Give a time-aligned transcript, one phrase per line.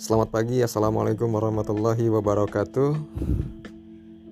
[0.00, 2.96] Selamat pagi, Assalamualaikum warahmatullahi wabarakatuh.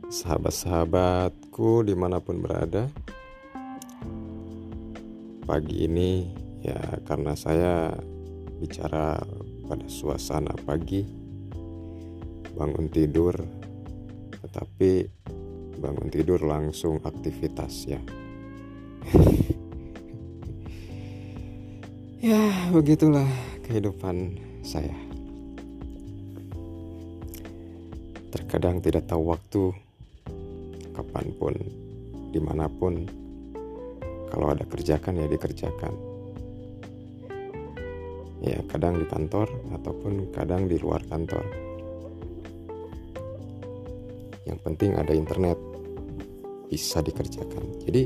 [0.09, 2.89] Sahabat-sahabatku di mana pun berada
[5.45, 6.25] Pagi ini
[6.65, 7.93] ya karena saya
[8.57, 9.21] bicara
[9.69, 11.05] pada suasana pagi
[12.57, 13.37] Bangun tidur
[14.41, 14.91] Tetapi
[15.85, 18.01] bangun tidur langsung aktivitas ya.
[22.25, 23.29] Ya begitulah
[23.69, 25.08] kehidupan saya
[28.29, 29.73] Terkadang tidak tahu waktu,
[30.93, 31.55] kapan pun,
[32.29, 33.09] di mana pun.
[34.29, 35.93] Kalau ada kerjakan ya dikerjakan.
[38.45, 41.43] Ya kadang di kantor ataupun kadang di luar kantor.
[44.45, 45.57] Yang penting ada internet
[46.69, 47.81] bisa dikerjakan.
[47.89, 48.05] Jadi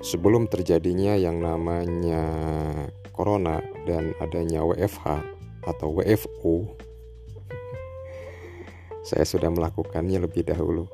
[0.00, 2.22] sebelum terjadinya yang namanya
[3.10, 5.06] corona dan adanya WFH
[5.66, 6.72] atau WFO
[9.10, 10.86] saya sudah melakukannya lebih dahulu.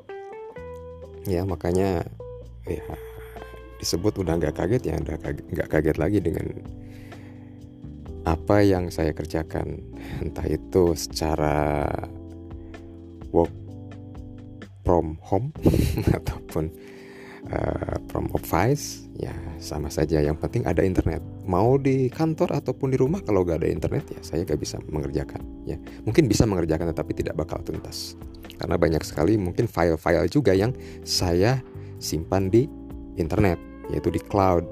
[1.29, 2.01] Ya makanya
[2.65, 2.85] ya
[3.77, 5.17] disebut udah nggak kaget ya udah
[5.53, 6.65] nggak kaget lagi dengan
[8.25, 9.85] apa yang saya kerjakan.
[10.25, 11.85] Entah itu secara
[13.29, 13.53] work
[14.81, 15.53] from home
[16.17, 16.73] ataupun
[17.53, 20.25] uh, from office ya sama saja.
[20.25, 24.19] Yang penting ada internet mau di kantor ataupun di rumah kalau gak ada internet ya
[24.21, 25.79] saya gak bisa mengerjakan ya.
[26.03, 28.19] Mungkin bisa mengerjakan tetapi tidak bakal tuntas.
[28.59, 30.75] Karena banyak sekali mungkin file-file juga yang
[31.07, 31.63] saya
[31.97, 32.67] simpan di
[33.15, 33.57] internet
[33.89, 34.67] yaitu di cloud.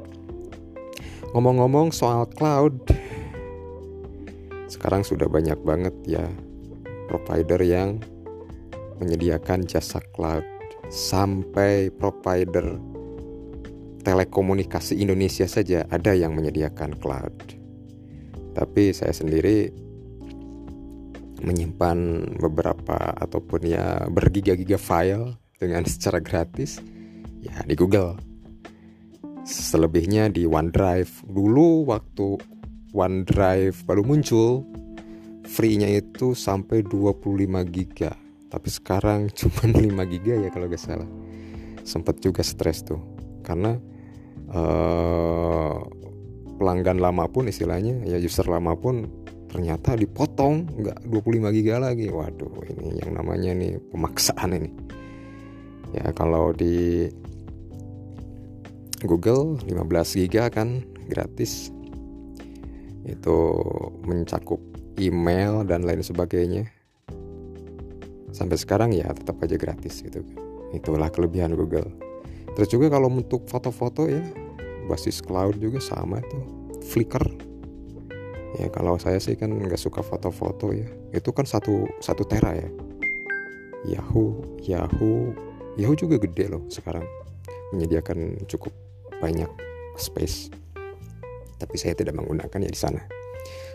[1.32, 2.76] Ngomong-ngomong soal cloud
[4.68, 6.26] sekarang sudah banyak banget ya
[7.08, 8.04] provider yang
[9.00, 10.44] menyediakan jasa cloud.
[10.92, 12.78] Sampai provider
[14.06, 17.34] telekomunikasi Indonesia saja ada yang menyediakan cloud.
[18.54, 19.74] Tapi saya sendiri
[21.42, 26.80] menyimpan beberapa ataupun ya bergiga-giga file dengan secara gratis
[27.42, 28.16] ya di Google.
[29.46, 31.26] Selebihnya di OneDrive.
[31.26, 32.38] Dulu waktu
[32.96, 34.66] OneDrive baru muncul,
[35.46, 37.22] free-nya itu sampai 25
[37.70, 38.14] giga.
[38.50, 39.82] Tapi sekarang cuma 5
[40.14, 41.10] giga ya kalau gak salah.
[41.86, 42.98] Sempet juga stres tuh.
[43.46, 43.78] Karena
[44.56, 45.84] uh,
[46.56, 49.06] pelanggan lama pun istilahnya ya user lama pun
[49.52, 52.08] ternyata dipotong nggak 25 giga lagi.
[52.08, 54.72] Waduh ini yang namanya nih pemaksaan ini.
[55.96, 57.08] Ya kalau di
[59.04, 61.72] Google 15 giga kan gratis.
[63.06, 63.62] Itu
[64.02, 64.60] mencakup
[64.98, 66.66] email dan lain sebagainya.
[68.34, 70.38] Sampai sekarang ya tetap aja gratis gitu kan.
[70.76, 71.88] Itulah kelebihan Google.
[72.58, 74.24] Terus juga kalau untuk foto-foto ya
[74.86, 76.40] basis cloud juga sama itu
[76.86, 77.26] Flickr.
[78.56, 80.88] Ya kalau saya sih kan nggak suka foto-foto ya.
[81.12, 82.70] Itu kan satu satu tera ya.
[83.86, 85.34] Yahoo Yahoo.
[85.76, 87.04] Yahoo juga gede loh sekarang.
[87.76, 88.72] Menyediakan cukup
[89.20, 89.50] banyak
[90.00, 90.54] space.
[91.60, 93.02] Tapi saya tidak menggunakannya di sana.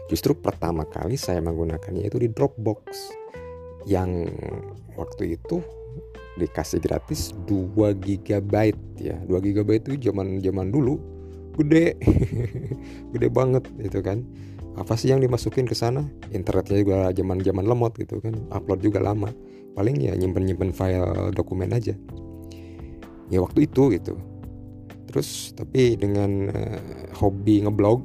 [0.08, 3.14] Justru pertama kali saya menggunakannya itu di Dropbox.
[3.84, 4.32] Yang
[4.96, 5.64] waktu itu
[6.38, 8.54] dikasih gratis 2 GB
[9.00, 9.16] ya.
[9.26, 11.00] 2 GB itu zaman zaman dulu
[11.58, 11.98] gede.
[13.12, 14.22] Gede banget itu kan.
[14.78, 16.06] Apa sih yang dimasukin ke sana?
[16.30, 18.38] Internetnya juga zaman zaman lemot gitu kan.
[18.54, 19.28] Upload juga lama.
[19.74, 21.92] Paling ya nyimpen nyimpen file dokumen aja.
[23.30, 24.14] Ya waktu itu gitu.
[25.10, 26.78] Terus tapi dengan uh,
[27.18, 27.98] hobi ngeblog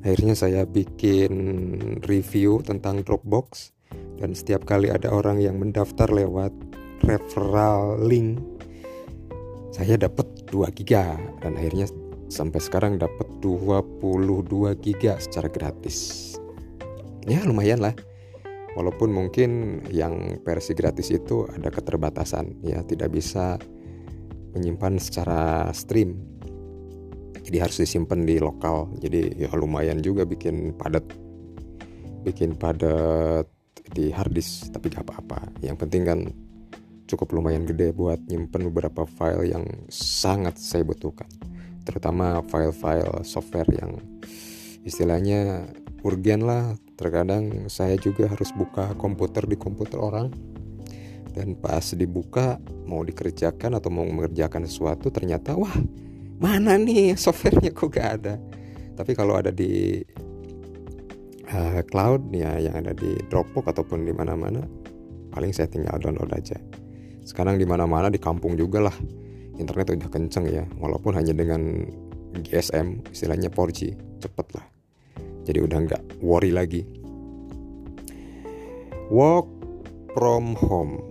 [0.00, 1.32] akhirnya saya bikin
[2.08, 3.76] review tentang Dropbox.
[4.18, 6.50] Dan setiap kali ada orang yang mendaftar lewat
[7.06, 8.58] referral link
[9.78, 11.14] saya dapat 2 giga.
[11.38, 11.86] Dan akhirnya
[12.26, 16.34] sampai sekarang dapat 22 giga secara gratis.
[17.30, 17.94] Ya lumayan lah.
[18.74, 22.58] Walaupun mungkin yang versi gratis itu ada keterbatasan.
[22.66, 23.54] Ya tidak bisa
[24.58, 26.18] menyimpan secara stream.
[27.38, 28.90] Jadi harus disimpan di lokal.
[28.98, 31.06] Jadi ya lumayan juga bikin padat
[32.26, 33.46] bikin padat
[33.94, 35.54] di harddisk tapi gak apa-apa.
[35.62, 36.20] Yang penting kan
[37.08, 41.26] cukup lumayan gede buat nyimpen beberapa file yang sangat saya butuhkan.
[41.88, 43.96] Terutama file-file software yang
[44.84, 45.72] istilahnya
[46.04, 46.76] urgen lah.
[47.00, 50.28] Terkadang saya juga harus buka komputer di komputer orang.
[51.32, 55.72] Dan pas dibuka mau dikerjakan atau mau mengerjakan sesuatu ternyata wah
[56.36, 57.72] mana nih softwarenya?
[57.72, 58.34] Kok gak ada?
[58.98, 60.02] Tapi kalau ada di
[61.48, 64.66] uh, cloud ya yang ada di Dropbox ataupun di mana-mana
[65.32, 66.58] paling saya tinggal download aja
[67.28, 68.96] sekarang di mana-mana di kampung juga lah.
[69.60, 71.84] Internet udah kenceng ya walaupun hanya dengan
[72.40, 73.92] GSM istilahnya 4G
[74.24, 74.64] cepet lah.
[75.44, 76.88] Jadi udah nggak worry lagi.
[79.12, 79.44] Work
[80.16, 81.04] from home.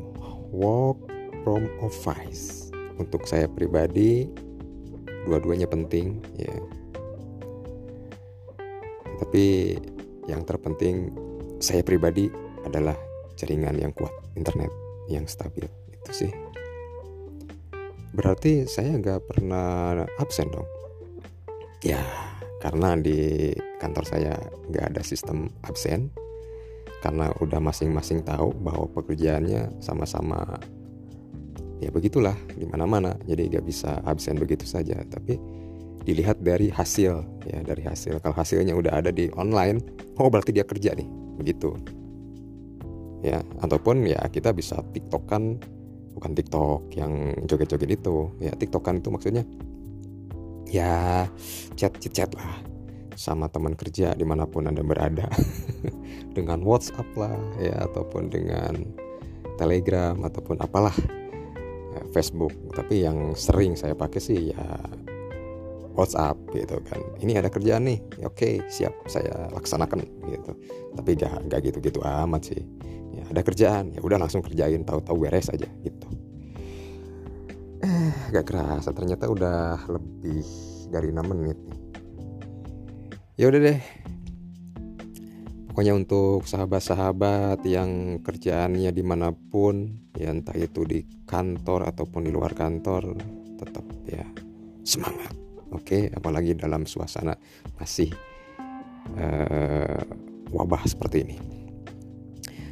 [0.49, 1.05] Work
[1.45, 2.73] from office.
[2.97, 4.25] Untuk saya pribadi
[5.29, 6.57] dua-duanya penting ya.
[9.21, 9.77] Tapi
[10.25, 11.13] yang terpenting
[11.61, 12.25] saya pribadi
[12.65, 12.97] adalah
[13.37, 14.73] jaringan yang kuat internet
[15.09, 16.31] yang stabil itu sih.
[18.15, 20.65] Berarti saya nggak pernah absen dong?
[21.83, 22.01] Ya
[22.63, 23.51] karena di
[23.83, 24.33] kantor saya
[24.71, 26.07] nggak ada sistem absen.
[26.97, 30.57] Karena udah masing-masing tahu bahwa pekerjaannya sama-sama
[31.77, 33.13] ya begitulah di mana-mana.
[33.29, 34.97] Jadi gak bisa absen begitu saja.
[35.05, 35.37] Tapi
[36.01, 38.17] dilihat dari hasil ya dari hasil.
[38.17, 39.77] Kalau hasilnya udah ada di online
[40.17, 41.05] oh berarti dia kerja nih.
[41.37, 41.77] Begitu.
[43.21, 45.61] Ya ataupun ya kita bisa tiktokan
[46.17, 48.33] bukan tiktok yang joget-joget itu.
[48.41, 49.45] Ya tiktokan itu maksudnya
[50.67, 51.29] ya
[51.77, 52.57] chat chat, chat lah
[53.13, 55.29] sama teman kerja di mana pun anda berada.
[56.37, 58.77] Dengan WhatsApp lah ya ataupun dengan
[59.57, 60.93] Telegram ataupun apalah
[61.97, 62.53] ya, Facebook.
[62.77, 64.65] Tapi yang sering saya pakai sih ya
[65.97, 67.01] WhatsApp gitu kan.
[67.17, 70.53] Ini ada kerjaan nih oke siap saya laksanakan gitu.
[70.93, 72.61] Tapi gak gak gitu gitu amat sih
[73.31, 73.95] ada kerjaan.
[73.95, 76.07] Ya udah langsung kerjain tahu-tahu beres aja gitu.
[77.83, 78.89] Eh gak kerasa.
[78.95, 80.43] Ternyata udah lebih
[80.91, 81.57] dari 6 menit.
[83.37, 83.79] Ya udah deh.
[85.69, 92.33] Pokoknya untuk sahabat-sahabat yang kerjaannya di mana pun ya entah itu di kantor ataupun di
[92.33, 93.13] luar kantor
[93.61, 94.25] tetap ya
[94.81, 95.37] semangat.
[95.69, 96.09] Oke?
[96.09, 97.37] Apalagi dalam suasana
[97.77, 98.09] masih
[99.21, 100.01] uh,
[100.49, 101.66] wabah seperti ini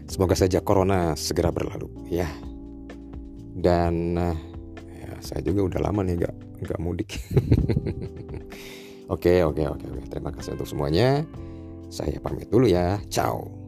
[0.05, 2.29] semoga saja corona segera berlalu ya
[3.55, 4.37] dan uh,
[4.85, 6.35] ya, saya juga udah lama nih nggak
[6.65, 7.09] nggak mudik
[9.05, 10.03] Oke, oke, oke, oke.
[10.09, 11.21] Terima kasih untuk semuanya.
[11.93, 12.97] Saya pamit dulu ya.
[13.13, 13.64] Ciao.